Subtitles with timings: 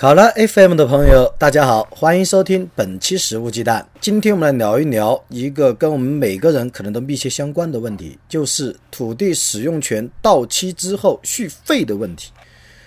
[0.00, 3.86] 考拉 FM 的朋友，大家好，欢迎收听本期《食物鸡蛋》。
[4.00, 12.32] 今天我们来聊一聊一个跟我们每个人可能都密切相关的问题，就是土地使用权到期之后续费的问题。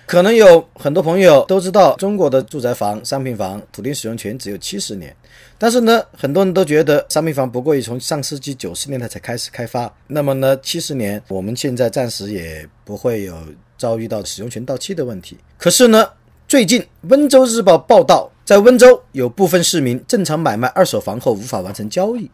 [0.08, 5.16] 可能有很多朋友都知道，中国的住宅房、商品房土地使用权只有七十年，
[5.60, 13.38] 但是呢，很多人都觉得商品房不过于从上世纪九十年代才开始开发，那么呢，七十年我们现在暂时也不会有
[13.78, 15.38] 遭遇到使用权到期的问题。
[15.60, 16.10] 可是呢？
[16.54, 22.30] 最近，《温州日报》报道，在温州有部分市民正常买卖二手房后无法完成交易，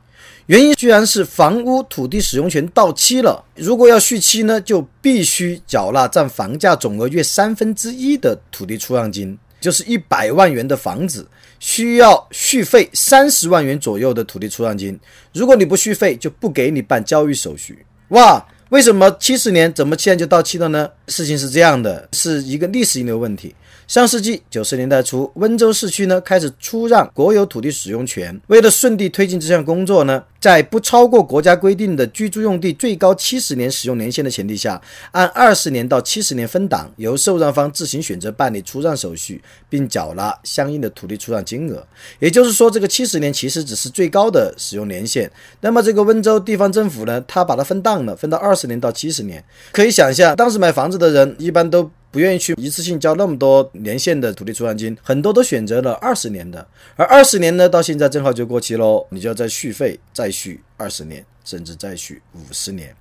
[0.48, 3.42] 原因居然是房屋土地使用权到期了。
[3.56, 11.26] 如果要续期呢，就必须缴纳占房价总额约三分之一的土地出让金，就是一百万元的房子
[11.62, 15.00] 需要续费三十万元左右的土地出让金。
[15.32, 17.86] 如果你不续费，就不给你办交易手续。
[18.10, 18.46] 哇！
[18.70, 20.88] 为什么七十年怎么现在就到期了呢？
[21.08, 23.56] 事情是这样的，是一个历史遗留问题。
[23.90, 28.40] 上世纪九十年代初，温州市区呢开始出让国有土地使用权。
[28.46, 34.80] 为了顺利推进这项工作呢，在不超过国家规定的居住用地最高七十年使用年限的前提下，
[35.10, 41.84] 按二十年到七十年分档，由受让方自行选择办理出让手续，并缴纳相应的土地出让金额。
[42.20, 45.28] 也就是说，这个七十年其实只是最高的使用年限。
[45.62, 49.44] 那么这个温州地方政府呢，他把它分档了，分到二十年到七十年。
[49.72, 51.90] 可以想象，当时买房子的人一般都。
[52.12, 62.96] 不愿意去一次性交那么多年限的土地出让金，很多都选择了二十年的，而二十年呢，到现在正好就过期喽，你就要再续费，再续二十年，甚至再续五十年。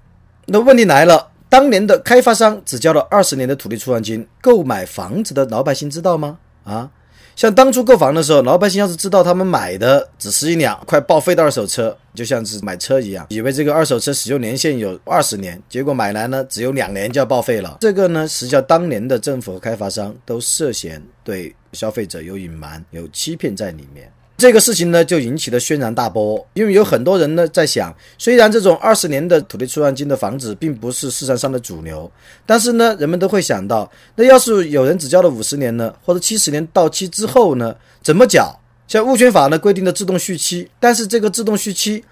[0.47, 6.39] 那问题来了，当年的开发商只交了二十年的土地出让金，购买房子的老百姓知道吗？
[6.65, 6.91] 啊？
[7.35, 17.79] 像当初购房的时候，老百姓要是知道他们买的只是一辆快报废的二手车，就像是买车一样，以为这个二手车使用年限有二十年，结果买来呢只有两年就要报废了。
[17.81, 24.11] 这个呢，实际上当年的政府和开发商都涉嫌对消费者有隐瞒、有欺骗在里面。
[24.37, 32.11] 这个事情呢，就引起了轩然大波，因为有很多人呢在想，虽然这种二十年的土地出让金的房子并不是市场上的主流，
[32.45, 38.61] 但是呢，人们都会想到，那要是有人只交了五十年呢，或者七十年到期之后呢，怎么缴？
[38.89, 42.03] 像物权法呢规定的自动续期，但是这个自动续期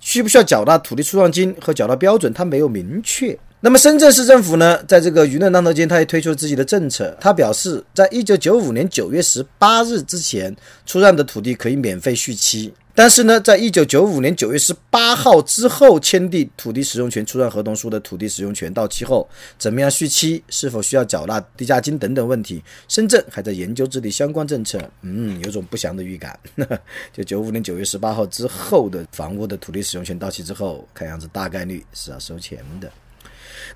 [0.00, 3.38] 需不需要缴纳土地出让金和缴纳标准，它没有明确。
[3.64, 7.16] 那么深圳市政府呢，在这个舆论当中间，他也推出了自己的政策。
[7.18, 10.54] 他表示，在一九九五年九月十八日之前
[10.84, 19.26] 出让的土地可以免费续期，但是呢，在一九九五年九月十八号之后签订土地使用权出让合同书的土地使用权到期后，
[19.58, 24.78] 怎么样续期，是否需要缴纳地价金等等问题，深圳还在研究制定相关政策。
[25.00, 26.38] 嗯，有种不祥的预感。
[27.14, 32.92] 就九五年九月十八号之后的房屋的土地使用权到期之后，看样子大概率是要收钱的。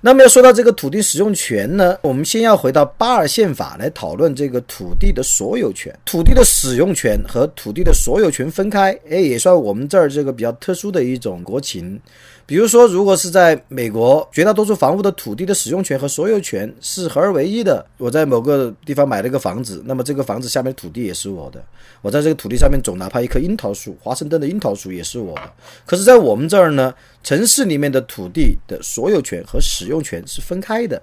[0.01, 5.93] 那么要说到这个土地使用权呢，我们先要回到巴尔宪法来讨论这个土地的所有权。
[6.05, 11.99] 土地的使用权和土地的所有权分开，哎，也算我们这儿这个比较特殊的一种国情。
[12.49, 17.85] 比如说，如果是在美国，绝大多数房屋的土地的使用权和所有权是合二为一的。
[17.97, 21.63] 我在某个地方买了一个房子，那么这个房子下面土地也是我的。
[22.01, 25.43] 我在这个土地上面种哪怕一棵樱桃树，华盛顿的樱桃树也是我的。
[25.85, 26.91] 可是，在我们这儿呢，
[27.23, 30.99] 城市里面的土地的所有权和使用权是分开的。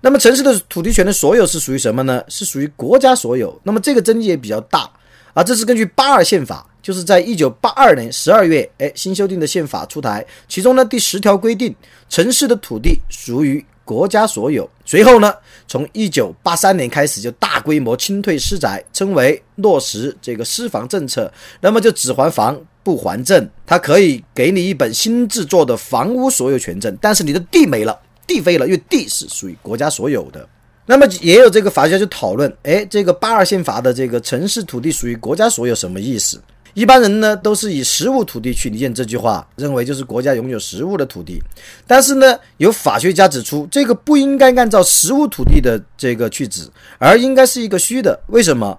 [0.00, 2.22] 那么，城市的土地权的所有是属于什么呢？
[2.28, 3.60] 是属于国家所有。
[3.64, 4.88] 那么，这个争议也比较大
[5.34, 5.42] 啊。
[5.42, 6.66] 这是根据八二宪法。
[6.82, 11.76] 就是在一九八二年十二月，哎，新修订的宪法出台，其中呢第十条规定，
[12.08, 14.68] 城市的土地属于国家所有。
[14.86, 15.30] 随后呢，
[15.68, 21.30] 从一九八三年开始就大规模清退私宅，称为落实这个私房政策。
[21.60, 27.96] 那么就只还房不还证，他可以给你一本新制作的房屋所有权证，但是你的地没了，
[28.26, 30.48] 地废了，因为地是属于国家所有的。
[30.86, 36.40] 那么也有这个法学家就讨论，哎，这个八二宪法的这个城市土地属于国家所有什么意思？
[36.74, 41.42] 一般人呢都是以实物土地去理解这句话，认为就是国家拥有实物的土地。
[41.86, 46.68] 但是呢，有法学家指出，这个不应该按照实物土地的这个去指，
[46.98, 48.18] 而应该是一个虚的。
[48.28, 48.78] 为什么？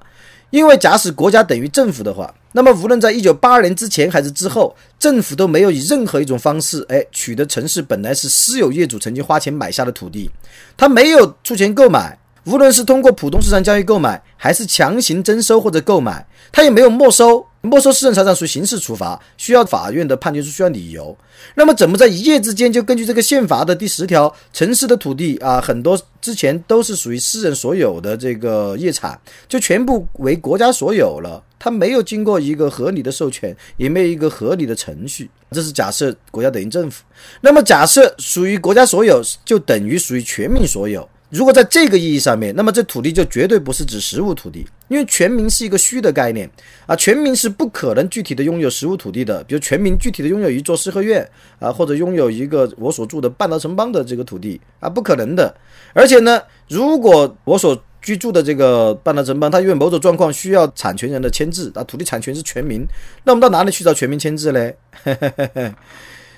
[0.52, 10.30] 因为假使国家等于政府的话，那么无论在一九八二年之前还是之后，政府都没有以任何一种方式，哎，取得城市本来是私有业主曾经花钱买下的土地，
[10.78, 12.18] 他没有出钱购买。
[12.46, 17.46] 无论是通过普通市场交易购买，还是强行征收或者购买，他也没有没收。
[17.64, 21.16] 没收私人财产属于刑事处罚，需要法院的判决书，需要理由。
[21.54, 31.44] 那么怎么在一夜之间就根据这个宪法的第十条，城市的土地啊，很多之前都是属于私人所有的这个业产，就全部为国家所有了？
[31.60, 35.30] 它没有经过一个合理的授权，也没有一个合理的程序。
[35.52, 37.04] 这是假设国家等于政府。
[37.42, 41.08] 那么假设属于国家所有，就等于属于全民所有。
[41.32, 46.50] 如果在这个意义上面，那么这土地就绝对不是指实物土地，因为全民是一个虚的概念
[46.86, 49.42] 啊，全民是不可能具体的拥有实物土地的。
[49.46, 51.28] 比如全民具体的拥有一座四合院
[51.60, 55.56] 啊，或者拥有一个我所住的半岛城邦的这个土地啊，不可能的。
[55.94, 62.86] 而且呢，如果我所居住的这个半岛城邦，它因为某种状况需要产权人的签字啊，土地产权是全民，
[63.24, 64.76] 那我们到哪里去找全民签字嘞？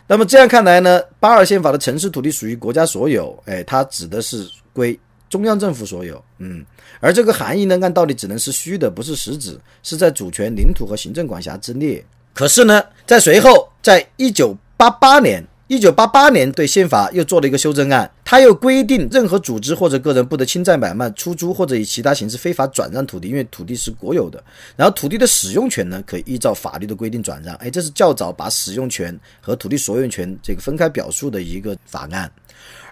[0.07, 4.47] 那么这样看来呢，八二宪法的城市土地属于国家所有，哎，它指的是。
[4.75, 6.65] 归中央政府所有，嗯，
[6.99, 12.03] 而这个含义呢，按道理只能是虚的，不是实指，是在主权、领土和行政管辖之列。
[12.33, 24.43] 可是呢，在随后，在一九八八年，一九八八年对宪法又做了一个修正案，它又规定，任何组织或者个人不得侵占、买卖、出租或者以其他形式非法转让土地，因为土地是国有的。
[24.75, 27.55] 然后土地的使用权呢，可以依照法律的规定转让。
[27.55, 32.29] 哎，这是较早把使用权和土地所有权这个分开表述的一个法案。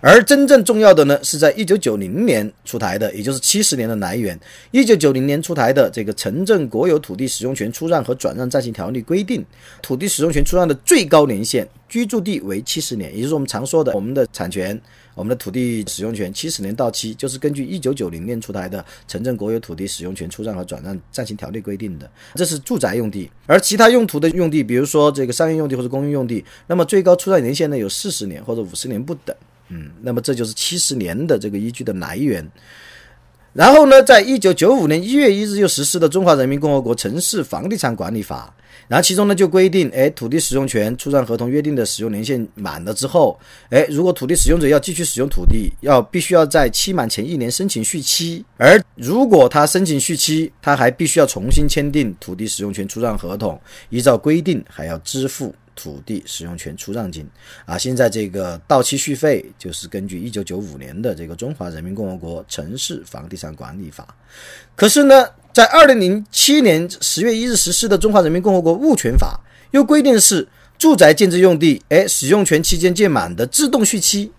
[0.04, 4.40] 而真正重要的呢，是在一九九零年出台的，也就是七十年的来源。
[4.72, 9.46] 一九九零年出台的这个《城镇国有土地使用权出让和转让暂行条例》规定，
[9.80, 14.82] 土地使用权出让的最高年限，居住地为七十年，也就是我们常说的我们的产权，
[15.14, 22.10] 我们的土地使用权七十年到期，就是根据一九九零年出台的《城镇国有土地使用权出让和转让暂行条例》规定的。
[22.34, 29.36] 这是住宅用地，而其他用途的用地，比如说这个商业用地或者公寓用地，那么最高出让年限呢有四十年或者五十年不等。
[29.72, 32.46] 嗯，那么这就是七十年的这个依据的来源。
[33.54, 38.54] 然后呢，在一九九五年一月一日又实施的《中华人民共和国城市房地产管理法》，
[38.88, 43.38] 然后其中呢就规定，哎，土地使用权出让合同约定的使用年限满了之后，
[43.70, 53.60] 哎，如果土地使用者要继续使用土地，要必须要在期满前一年申请续期，而如果他申请续期，他还必须要重新签订土地使用权出让合同，
[53.90, 55.54] 依照规定还要支付。
[55.76, 57.28] 土地使用权出让金
[57.66, 64.08] 啊，现在这个到期续费就是根据一九九五年的这个《中华人民共和国城市房地产管理法》。
[64.76, 69.40] 可是呢，在二零零七年十月一日实施的《中华人民共和国物权法》
[69.72, 70.48] 又规定是
[70.78, 74.32] 住宅建制用地，哎，使用权期间届满的自动续期。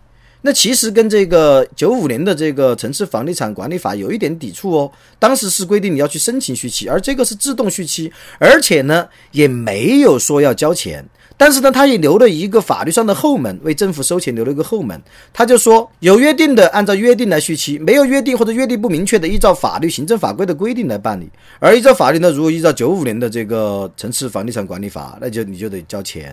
[0.44, 4.90] 那其实跟这个九五年的这个城市房地产管理法有一点抵触哦。
[5.16, 11.08] 当时是规定你要去申请续期，而这个是自动续期，而且呢也没有说要交钱。
[11.42, 15.02] 但是呢，他也留了一个法律上的后门，为政府收钱留了一个后门。
[15.32, 21.28] 他就说，有约定的按照约定来续期，没有约定或者约定不明确的，依照法律、行政法规的规定来办理。
[21.58, 26.32] 而依照法律呢，如果依照九五年的这个城市房地产管理法，那就你就得交钱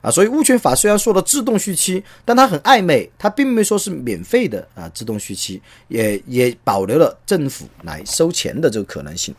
[0.00, 0.10] 啊。
[0.10, 4.90] 所以物权法虽然说了自动续期，但它很暧昧，它并没说是免费的啊。
[4.92, 9.32] 自动续期也也保留了政府来收钱的这个可能性。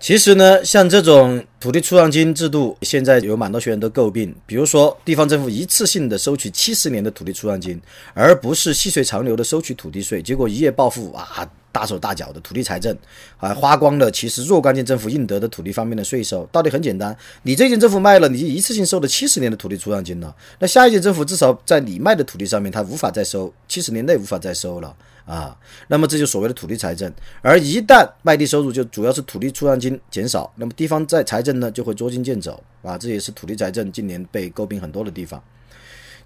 [0.00, 4.34] 其实呢，像这种土地出让金制度，现在有蛮多学员都诟病。
[4.46, 7.78] 比如说，地方政府一次性的收取七十年的土地出让金，
[8.14, 12.96] 而不是细水长流的收取土地税，结果一夜暴富啊，大手大脚的土地财政，
[13.36, 16.48] 啊，花光了其实若干届政府应得的土地方面的税收。
[16.50, 24.96] 道理很简单，你这届政府卖了，你就一次性收了七十年的土地出让金了，那下一届政府至少在你卖的土地上面，他无法再收，七十年内无法再收了。
[25.30, 25.56] 啊，
[25.86, 35.40] 那么这就所谓的土地财政，而一旦卖地收入就主要是土地出让金减少，那么地方在财政呢就会捉襟见肘啊，这也是土地财政近年被诟病很多的地方。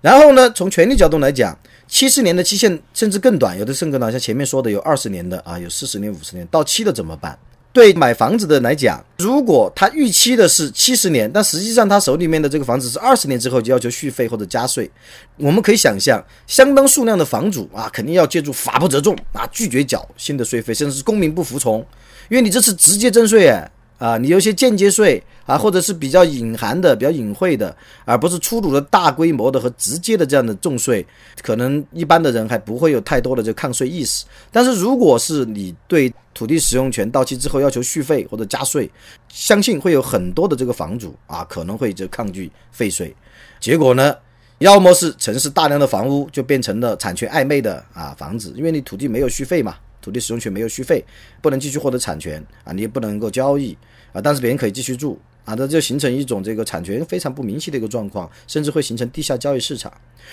[0.01, 1.55] 然后呢，从权利角度来讲，
[1.87, 7.39] 七十年的期限甚至更短，有的甚至呢，像前面说的有二十年的啊，有四十年、五十年到期了怎么办？
[7.75, 14.89] 对买房子的来讲，如果他预期的是七十年，但实际上他手里面的这个房子是二十年之后就要求续费或者加税，
[15.37, 21.85] 我们可以想象，相当数量的房主啊，肯定要借助法不责众啊，拒绝缴新的税费，甚至是公民不服从，
[22.29, 23.69] 因为你这是直接征税哎。
[23.99, 27.75] 啊，你有些间接税啊，或者是比较隐含的、比较隐晦的，
[28.05, 31.07] 而不是粗鲁的大规模的和直接的这样的重税，
[31.43, 34.25] 可能一般的人还不会有太多的这个抗税意识。
[34.51, 38.91] 但是如果是你对土地使用权到期之后要求续费或者加税，
[39.29, 43.15] 相信会有很多的这个房主啊，可能会就抗拒废税。
[43.61, 44.15] 结果呢，
[44.59, 49.77] 要么是城市大量的房屋就变成了产权暧昧的啊房子，因为你土地没有续费嘛。
[50.05, 51.03] 土地使用权没有续费，
[51.41, 53.75] 不能继续获得产权啊，你也不能够交易
[54.13, 59.93] 啊，但是别人可以继续住啊，那就形成一种这个产权非常不明晰的一个状况，甚至会形成地下交易市场。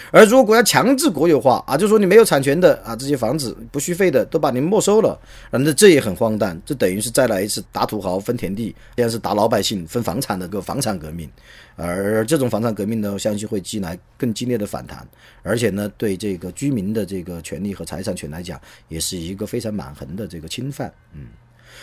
[0.10, 5.20] 而如果国家强制国有化啊，就说你没有产权的啊，这些房子不续费的都把你没收了，
[5.52, 11.30] 那这也很荒诞，这等于是再来一次打土豪分田地，现在是打老百姓分房产的个房产革命。
[11.76, 15.06] 而这种房产革命呢，相信会激来更激烈的反弹，
[15.44, 20.90] 而且呢，对这个居民的这个权利和财产权来讲，也是一个非常蛮横的这个侵犯。
[21.14, 21.28] 嗯。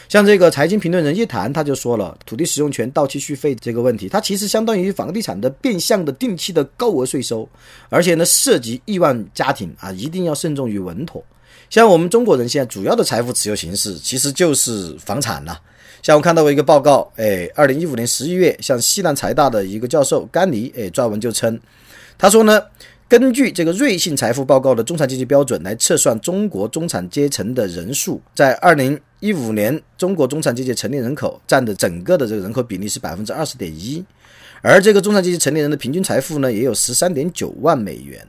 [0.08, 7.48] 像这个财经评论人叶檀他就说了，土地使用权到期续费这个问题，它其实相当于房地产的变相的定期的高额税收，
[7.88, 11.22] 而且呢涉及亿万家庭啊，一定要慎重与稳妥。
[11.68, 15.60] 像我们中国人现在主要的财富持有形式其实就是房产了。
[16.02, 21.60] 像我看到过一个报告，哎，二零一五年十一月，像西南财大的一个教授甘尼，哎，撰文就称，
[22.16, 22.62] 他说呢。
[23.10, 34.04] 根据这个瑞信财富报告的中产阶级标准来测算中国中产阶层的人数，在二零一五年，中国中产阶级成年人口占的整个的这个人口比例是百分之二十点一，
[34.62, 38.26] 而这个中产阶级成年人的平均财富呢，也有十三点九万美元，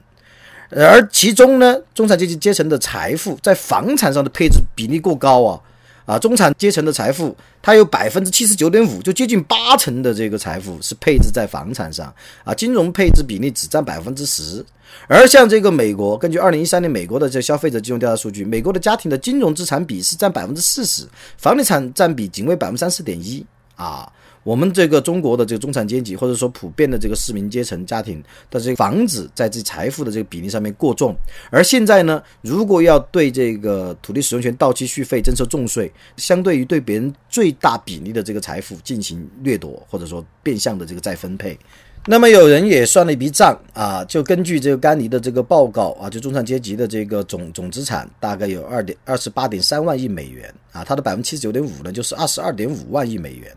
[0.70, 5.60] 而其中呢，中产阶级阶层的财富在房产上的配置比例过高啊。
[6.10, 12.12] 啊，中产阶层的财富，它有百分之七十九点五，就接近八成的这个财富是配置在房产上
[12.42, 14.64] 啊，金融配置比例只占百分之十。
[15.06, 21.06] 而像这个美国，根据二零一三年美国的这消费者金融调查数据，美国的家庭的金融资产比是占百分之四十，
[21.38, 24.10] 房地产占比仅为百分之三十点一啊。
[24.42, 31.14] 我们这个中国的这个中产阶级，或者说普遍的这个市民阶层家庭的这个房子，在这财富的这个比例上面过重。
[31.50, 41.58] 而现在呢，如果要对这个土地使用权到期续费征收重税，相对于对别人最大比例的这个财富进行掠夺，或者说变相的这个再分配，
[42.06, 53.54] 那么有人也算了一笔账啊，就根据这个甘尼的这个报告啊，就中产阶级的这个总总资产大概有二点二十八点三万亿美元啊，它的百分之七十九点五呢，就是二十二点五万亿美元。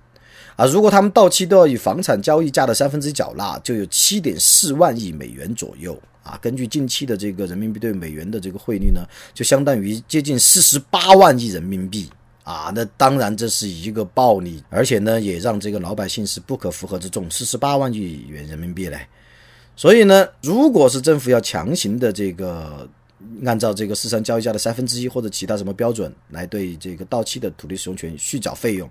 [0.56, 6.38] 啊，如果他们到期都要以房产交易价的三分之一缴纳，就有七点四万亿美元左右啊。
[6.42, 9.02] 根据近期的这个人民币对美元的这个汇率呢，
[9.34, 12.10] 就相当于接近四十八万亿人民币
[12.44, 12.72] 啊。
[12.76, 19.08] 那当然这是一个暴利，而且呢也让这个老百姓是不可负荷之重，四十八万亿元人民币嘞。
[19.76, 22.88] 所以呢，如果是政府要强行的这个。
[23.46, 28.90] 按照这个市场交易价的三分之一或者其他什么标准来对这个到期的土地使用权续缴费用，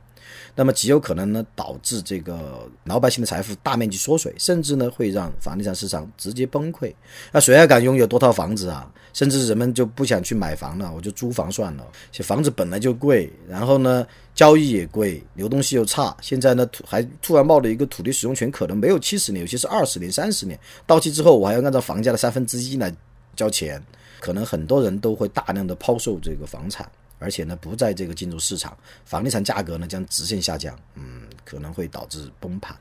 [0.55, 6.93] 那么极有可能呢导致这个老百姓的财富大面积缩水，甚至呢会让房地产市场直接崩溃。
[7.31, 8.91] 那谁还敢拥有多套房子啊？
[9.13, 11.87] 甚至人们就不想去买房了，我就租房算了。
[12.11, 16.17] 这房子本来就贵，然后呢交易也贵，流动性又差。
[16.23, 22.91] 现在呢突还突然冒了一个土地使用权可能没有七十年，有些是二十年、三十年到期之后，我还要按照房价的三分之一来
[23.37, 23.83] 交钱。
[24.23, 26.88] 可能很多人都会大量的抛售这个房产，
[27.19, 32.76] 而且呢不在这个进入市场，房地产价格呢将直线下降，嗯，可能会导致崩盘。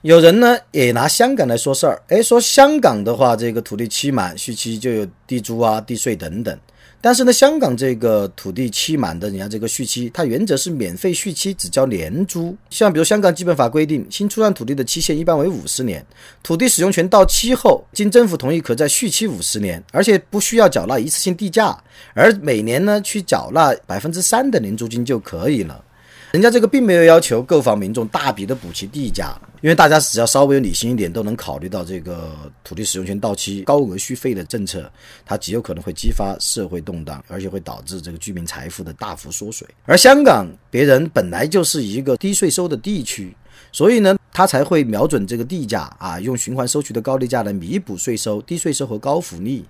[0.00, 6.58] 有人呢也拿香港来说事儿，哎，说香港的话，这个土地期满续期就有地租啊、地税等等。
[7.00, 12.56] 但是呢，香港这个土地期满的，你看这个续期，它原则是免费续期，只交年租。
[12.68, 16.04] 像比如香港基本法规定，新出让土地的期限一般为五十年，
[16.42, 21.78] 土地使用权到期后，经政府同意，可在续期五十年，而且不需要缴纳一次性地价，
[22.12, 25.84] 而每年呢去缴纳百分之三的年租金就可以了。
[26.32, 29.34] 人家这个并没有要求购房民众大笔的补齐地价，
[29.66, 34.88] 因为大家只要稍微理性一点，都能考虑到这个土地使用权到期高额续费的政策，
[35.24, 39.66] 它极有可能会激发社会动荡，而且会导致这个居民财富的大幅缩水。
[39.84, 43.34] 而香港别人本来就是一个低税收的地区，
[43.72, 49.64] 所以呢，他才会瞄准这个地价啊，用循环收取的高地价来弥补税收、低税收和高福利。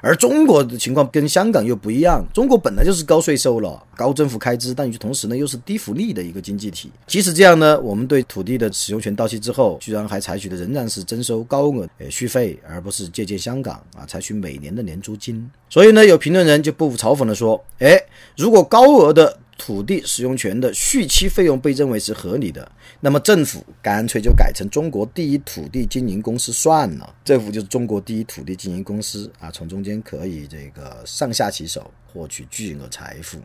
[0.00, 6.90] 而中国的情况跟香港又不一样，中国本来就是高税收了、高政府开支，但与此同时呢，又是低福利的一个经济体。
[7.06, 15.50] 即使这样呢，我们对土地的使用权到期之后，居然还采取的仍然是征收高额呃续费，而不是借鉴香港啊，采取每年的年租金。
[15.68, 18.00] 所以呢，有评论人就不无嘲讽的说：“哎，
[18.36, 27.14] 如果高额的。”土地使用权的续期费用被认为是合理的，那么政府干脆就改成中国第一土地经营公司算了。
[27.24, 33.38] 政府就是中国第一土地经营公司啊，从中间可以这个上下其手，获取巨额财富。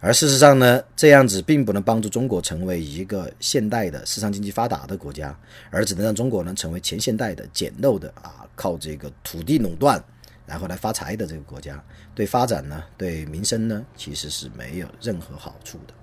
[0.00, 5.38] 而事实上呢，这样子并不能帮助中国成为一个现代的市场经济发达的国家，
[5.70, 10.02] 而只能让中国呢成为前现代的简陋的啊，靠这个土地垄断。
[10.50, 11.80] 然后来发财的这个国家，
[12.12, 15.94] 对发展呢，对民生呢，其实是没有任何好处的。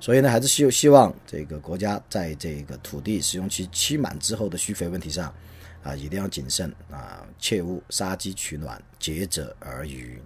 [0.00, 5.32] 所以呢，还是希希望这个国家在这个土地使用期期满之后的续费问题上，
[5.84, 10.20] 啊，一定要谨慎啊，切勿杀鸡取卵，竭泽而渔。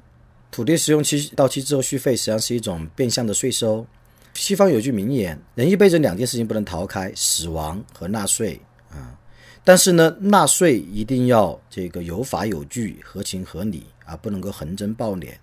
[0.50, 3.86] 土地使用期到期之后续费，实际上是一种变相的税收。
[4.32, 8.58] 西方有句名言：人一辈子两件事情不能逃开，死亡和纳税
[8.90, 9.14] 啊。
[9.62, 15.35] 但是呢，纳税一定要这个有法有据、合情合理啊，不能够横征暴敛。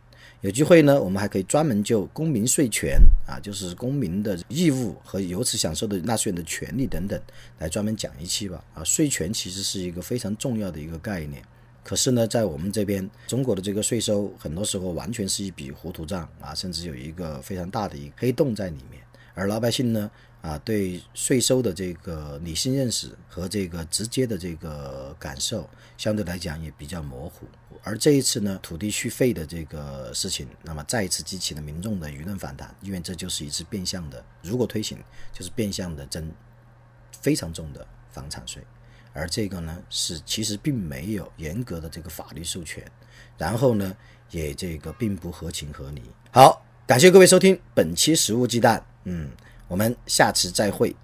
[0.41, 7.19] 有机会呢，我们还可以专门就公民税权啊，就是公民的义务和由此享受的纳税人的权利等等，
[7.57, 8.63] 来专门讲一期吧。
[8.73, 11.41] 啊，税权其实是一个非常重要的一个概念。
[11.83, 19.01] 可是呢，在我们这边，中国的这个税收很多时候完全是一笔糊涂账啊，甚至有一个非常大的一个黑洞在里面。
[19.33, 20.09] 而老百姓呢，
[20.41, 27.45] 啊，对税收的这个理性认识和这个直接的这个感受，相对来讲也比较模糊。
[27.83, 34.97] 而这一次呢，土地续费的这个事情，那么再一次激起了民众的舆论反弹，因为这就是一次变相的，如果推行，
[35.33, 36.31] 就是变相的征
[37.21, 38.63] 非常重的房产税。
[39.13, 42.83] 而这个呢，是其实并没有严格的这个法律授权，
[43.37, 43.95] 然后呢，
[44.29, 46.03] 也这个并不合情合理。
[46.31, 49.31] 好，感谢各位收听本期食物鸡蛋，嗯，
[49.67, 50.95] 我们下次再会。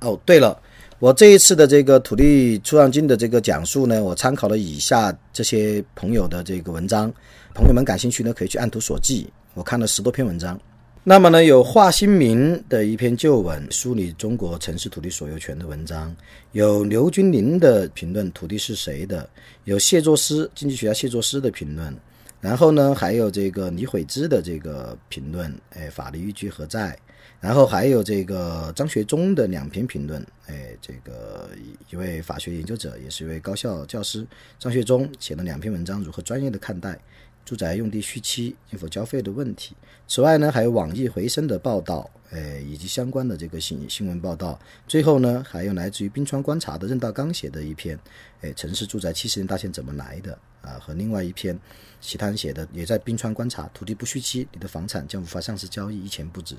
[0.00, 0.60] 哦，对了，
[0.98, 7.12] 我这一次的这个土地出让金的这个讲述呢，我参考了以下这些朋友的这个文章，
[7.54, 10.60] 朋友们感兴趣呢，可以去按图索骥，我看了十多篇文章。
[11.08, 16.12] 那么呢，有华新民的一篇旧文，梳理中国城市土地所有权的文章；
[16.50, 19.24] 有刘君林的评论，土地是谁的；
[19.64, 21.92] 有谢作诗经济学家谢作诗的评论；
[22.40, 26.98] 然后呢，还有这个李悔之的这个评论，哎，法律依据何在？
[27.40, 31.50] 然后还有这个张学忠的两篇评论，哎，这个
[31.90, 34.26] 一位法学研究者，也是一位高校教师，
[34.58, 36.98] 张学忠写了两篇文章，如何专业的看待。
[37.44, 39.76] 住宅用地续期应否交费的问题。
[40.08, 44.58] 此外呢，还有网易回声的报道，呃，以及相关的这个新新闻报道。
[44.86, 47.98] 最后呢，还有来自于冰川观察的任道刚写的一篇，
[48.42, 50.78] 诶，城市住宅七十年大限怎么来的啊？
[50.78, 51.58] 和另外一篇。
[51.98, 56.54] 其他人写的也在冰川观察，土地不续期，你的房产将无法上市交易，一钱不值。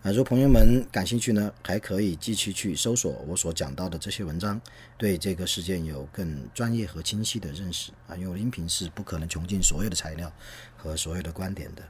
[0.00, 4.58] 啊，如果朋友们感兴趣呢，还可以继续去搜索我所讲到的这些文章，
[4.96, 7.90] 对这个事件有更专业和清晰的认识。
[8.06, 10.32] 啊，因为音频是不可能穷尽所有的材料
[10.76, 11.82] 和所有的观点的。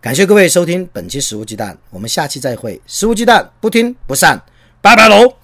[0.00, 2.80] 感谢各位收听本期食物鸡蛋，我们下期再会。
[2.86, 4.40] 食物鸡蛋不听不散，
[4.80, 5.37] 拜拜喽。